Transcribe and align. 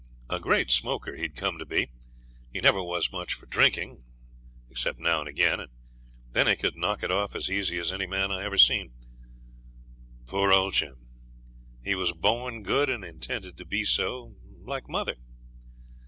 A 0.31 0.39
great 0.39 0.71
smoker 0.71 1.15
he'd 1.15 1.35
come 1.35 1.59
to 1.59 1.65
be. 1.67 1.91
He 2.51 2.59
never 2.59 2.81
was 2.83 3.11
much 3.11 3.35
for 3.35 3.45
drinking 3.45 4.03
except 4.67 4.97
now 4.97 5.19
and 5.19 5.27
again, 5.29 5.59
and 5.59 5.69
then 6.31 6.47
he 6.47 6.55
could 6.55 6.75
knock 6.75 7.03
it 7.03 7.11
off 7.11 7.35
as 7.35 7.51
easy 7.51 7.77
as 7.77 7.91
any 7.91 8.07
man 8.07 8.31
I 8.31 8.43
ever 8.43 8.57
seen. 8.57 8.93
Poor 10.25 10.51
old 10.51 10.73
Jim! 10.73 11.05
He 11.83 11.93
was 11.93 12.13
born 12.13 12.63
good 12.63 12.89
and 12.89 13.05
intended 13.05 13.57
to 13.57 13.65
be 13.67 13.83
so, 13.83 14.33
like 14.63 14.89
mother. 14.89 15.17